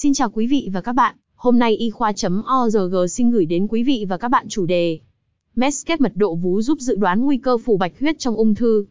Xin 0.00 0.14
chào 0.14 0.30
quý 0.30 0.46
vị 0.46 0.70
và 0.72 0.80
các 0.80 0.92
bạn, 0.92 1.16
hôm 1.34 1.58
nay 1.58 1.76
y 1.76 1.90
khoa.org 1.90 3.08
xin 3.10 3.30
gửi 3.30 3.46
đến 3.46 3.66
quý 3.68 3.82
vị 3.82 4.06
và 4.08 4.16
các 4.16 4.28
bạn 4.28 4.46
chủ 4.48 4.66
đề 4.66 4.98
Medscape 5.56 6.00
mật 6.00 6.12
độ 6.14 6.34
vú 6.34 6.62
giúp 6.62 6.78
dự 6.80 6.96
đoán 6.96 7.22
nguy 7.22 7.36
cơ 7.36 7.58
phủ 7.58 7.76
bạch 7.76 7.92
huyết 8.00 8.18
trong 8.18 8.36
ung 8.36 8.54
thư. 8.54 8.86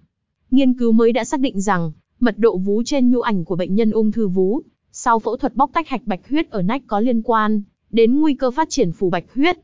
Nghiên 0.52 0.74
cứu 0.74 0.92
mới 0.92 1.12
đã 1.12 1.24
xác 1.24 1.40
định 1.40 1.62
rằng, 1.62 1.92
mật 2.20 2.38
độ 2.38 2.58
vú 2.58 2.84
trên 2.86 3.12
nhu 3.12 3.22
ảnh 3.22 3.46
của 3.46 3.56
bệnh 3.56 3.76
nhân 3.76 3.92
ung 3.92 4.12
thư 4.12 4.28
vú, 4.28 4.62
sau 4.92 5.20
phẫu 5.20 5.38
thuật 5.38 5.56
bóc 5.56 5.70
tách 5.74 5.88
hạch 5.88 6.02
bạch 6.06 6.30
huyết 6.30 6.50
ở 6.50 6.62
nách 6.62 6.82
có 6.88 7.00
liên 7.00 7.22
quan 7.22 7.62
đến 7.92 8.20
nguy 8.20 8.34
cơ 8.34 8.52
phát 8.52 8.70
triển 8.70 8.92
phủ 8.92 9.10
bạch 9.10 9.34
huyết. 9.36 9.58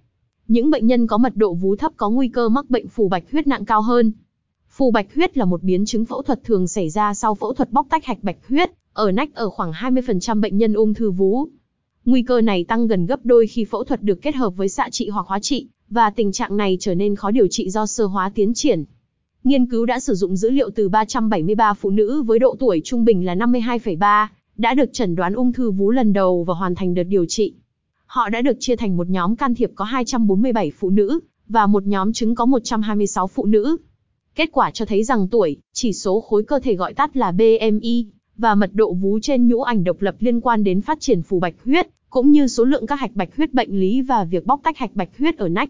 Những 0.47 0.69
bệnh 0.69 0.87
nhân 0.87 1.07
có 1.07 1.17
mật 1.17 1.35
độ 1.35 1.53
vú 1.53 1.75
thấp 1.75 1.91
có 1.97 2.09
nguy 2.09 2.27
cơ 2.27 2.49
mắc 2.49 2.69
bệnh 2.69 2.87
phủ 2.87 3.07
bạch 3.07 3.31
huyết 3.31 3.47
nặng 3.47 3.65
cao 3.65 3.81
hơn. 3.81 4.11
Phù 4.69 4.91
bạch 4.91 5.15
huyết 5.15 5.37
là 5.37 5.45
một 5.45 5.63
biến 5.63 5.85
chứng 5.85 6.05
phẫu 6.05 6.21
thuật 6.21 6.43
thường 6.43 6.67
xảy 6.67 6.89
ra 6.89 7.13
sau 7.13 7.35
phẫu 7.35 7.53
thuật 7.53 7.71
bóc 7.71 7.87
tách 7.89 8.05
hạch 8.05 8.23
bạch 8.23 8.37
huyết, 8.47 8.71
ở 8.93 9.11
nách 9.11 9.35
ở 9.35 9.49
khoảng 9.49 9.71
20% 9.71 10.39
bệnh 10.39 10.57
nhân 10.57 10.73
ung 10.73 10.93
thư 10.93 11.11
vú. 11.11 11.47
Nguy 12.05 12.23
cơ 12.23 12.41
này 12.41 12.63
tăng 12.63 12.87
gần 12.87 13.05
gấp 13.05 13.19
đôi 13.23 13.47
khi 13.47 13.65
phẫu 13.65 13.83
thuật 13.83 14.03
được 14.03 14.21
kết 14.21 14.35
hợp 14.35 14.49
với 14.49 14.69
xạ 14.69 14.89
trị 14.91 15.09
hoặc 15.09 15.27
hóa 15.27 15.39
trị, 15.39 15.67
và 15.89 16.09
tình 16.09 16.31
trạng 16.31 16.57
này 16.57 16.77
trở 16.79 16.95
nên 16.95 17.15
khó 17.15 17.31
điều 17.31 17.47
trị 17.47 17.69
do 17.69 17.85
sơ 17.85 18.05
hóa 18.05 18.31
tiến 18.35 18.53
triển. 18.53 18.83
Nghiên 19.43 19.65
cứu 19.65 19.85
đã 19.85 19.99
sử 19.99 20.15
dụng 20.15 20.35
dữ 20.35 20.49
liệu 20.49 20.69
từ 20.75 20.89
373 20.89 21.73
phụ 21.73 21.89
nữ 21.89 22.21
với 22.21 22.39
độ 22.39 22.55
tuổi 22.59 22.81
trung 22.83 23.05
bình 23.05 23.25
là 23.25 23.35
52,3, 23.35 24.27
đã 24.57 24.73
được 24.73 24.93
chẩn 24.93 25.15
đoán 25.15 25.33
ung 25.33 25.53
thư 25.53 25.71
vú 25.71 25.91
lần 25.91 26.13
đầu 26.13 26.43
và 26.43 26.53
hoàn 26.53 26.75
thành 26.75 26.93
đợt 26.93 27.03
điều 27.03 27.25
trị. 27.25 27.53
Họ 28.05 28.29
đã 28.29 28.41
được 28.41 28.57
chia 28.59 28.75
thành 28.75 28.97
một 28.97 29.09
nhóm 29.09 29.35
can 29.35 29.55
thiệp 29.55 29.71
có 29.75 29.85
247 29.85 30.71
phụ 30.71 30.89
nữ, 30.89 31.19
và 31.47 31.67
một 31.67 31.83
nhóm 31.83 32.13
chứng 32.13 32.35
có 32.35 32.45
126 32.45 33.27
phụ 33.27 33.45
nữ. 33.45 33.77
Kết 34.35 34.49
quả 34.51 34.71
cho 34.71 34.85
thấy 34.85 35.03
rằng 35.03 35.27
tuổi, 35.27 35.57
chỉ 35.73 35.93
số 35.93 36.21
khối 36.21 36.43
cơ 36.43 36.59
thể 36.59 36.75
gọi 36.75 36.93
tắt 36.93 37.17
là 37.17 37.31
BMI, 37.31 38.07
và 38.37 38.55
mật 38.55 38.69
độ 38.73 38.93
vú 38.93 39.19
trên 39.19 39.47
nhũ 39.47 39.61
ảnh 39.61 39.83
độc 39.83 40.01
lập 40.01 40.15
liên 40.19 40.41
quan 40.41 40.63
đến 40.63 40.81
phát 40.81 40.99
triển 40.99 41.21
phù 41.21 41.39
bạch 41.39 41.55
huyết, 41.65 41.87
cũng 42.09 42.31
như 42.31 42.47
số 42.47 42.63
lượng 42.63 42.87
các 42.87 42.99
hạch 42.99 43.15
bạch 43.15 43.35
huyết 43.37 43.53
bệnh 43.53 43.79
lý 43.79 44.01
và 44.01 44.23
việc 44.23 44.45
bóc 44.45 44.59
tách 44.63 44.77
hạch 44.77 44.95
bạch 44.95 45.17
huyết 45.17 45.37
ở 45.37 45.49
nách. 45.49 45.69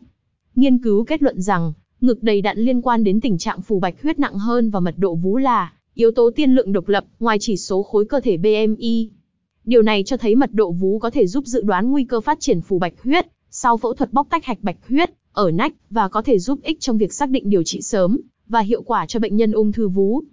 Nghiên 0.56 0.78
cứu 0.78 1.04
kết 1.04 1.24
luận 1.24 1.42
rằng, 1.42 1.74
ngực 2.02 2.24
đầy 2.24 2.42
đặn 2.42 2.58
liên 2.58 2.82
quan 2.82 3.04
đến 3.04 3.22
tình 3.22 3.38
trạng 3.38 3.62
phù 3.62 3.80
bạch 3.80 4.02
huyết 4.02 4.20
nặng 4.20 4.38
hơn 4.38 4.70
và 4.70 4.80
mật 4.80 4.96
độ 4.98 5.16
vú 5.16 5.38
là 5.38 5.74
yếu 5.94 6.12
tố 6.12 6.32
tiên 6.36 6.56
lượng 6.56 6.74
độc 6.74 6.88
lập 6.88 7.06
ngoài 7.20 7.38
chỉ 7.40 7.58
số 7.58 7.84
khối 7.84 8.06
cơ 8.06 8.20
thể 8.20 8.38
BMI. 8.38 9.10
Điều 9.66 9.82
này 9.82 10.04
cho 10.04 10.18
thấy 10.18 10.36
mật 10.36 10.54
độ 10.54 10.72
vú 10.72 11.00
có 11.00 11.10
thể 11.10 11.28
giúp 11.28 11.46
dự 11.46 11.62
đoán 11.62 11.92
nguy 11.92 12.04
cơ 12.04 12.22
phát 12.22 12.40
triển 12.40 12.62
phù 12.62 12.80
bạch 12.80 12.94
huyết 13.04 13.28
sau 13.50 13.78
phẫu 13.78 13.94
thuật 13.94 14.14
bóc 14.14 14.28
tách 14.30 14.46
hạch 14.46 14.58
bạch 14.62 14.78
huyết 14.90 15.14
ở 15.34 15.52
nách 15.52 15.74
và 15.90 16.08
có 16.08 16.22
thể 16.22 16.40
giúp 16.40 16.60
ích 16.64 16.80
trong 16.80 16.98
việc 16.98 17.14
xác 17.14 17.30
định 17.30 17.50
điều 17.50 17.64
trị 17.64 17.82
sớm 17.82 18.20
và 18.48 18.60
hiệu 18.60 18.82
quả 18.82 19.06
cho 19.06 19.20
bệnh 19.20 19.36
nhân 19.36 19.52
ung 19.52 19.72
thư 19.72 19.88
vú. 19.88 20.24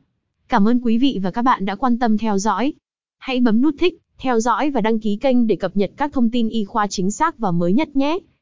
Cảm 0.51 0.69
ơn 0.69 0.81
quý 0.83 0.99
vị 0.99 1.21
và 1.23 1.31
các 1.31 1.43
bạn 1.43 1.65
đã 1.65 1.75
quan 1.75 1.99
tâm 1.99 2.19
theo 2.19 2.39
dõi. 2.39 2.73
Hãy 3.19 3.41
bấm 3.41 3.63
nút 3.63 3.75
thích, 3.79 3.99
theo 4.19 4.41
dõi 4.41 4.71
và 4.71 4.81
đăng 4.81 5.01
ký 5.01 5.17
kênh 5.17 5.47
để 5.47 5.57
cập 5.57 5.77
nhật 5.77 5.91
các 5.97 6.13
thông 6.13 6.31
tin 6.31 6.49
y 6.49 6.65
khoa 6.65 6.87
chính 6.87 7.11
xác 7.11 7.39
và 7.39 7.51
mới 7.51 7.73
nhất 7.73 7.97
nhé. 7.97 8.19